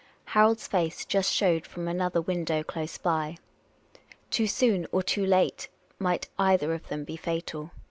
[0.33, 3.37] Harold's face just showed from another window close by.
[4.31, 7.69] Too soon or too late might either of them be fatal.